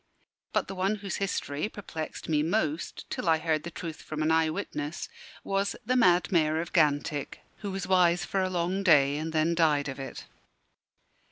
[0.51, 4.31] But the one whose history perplexed me most, till I heard the truth from an
[4.31, 5.07] eye witness,
[5.43, 9.53] was "the mad Mayor of Gantick, who was wise for a long day, and then
[9.53, 10.25] died of it."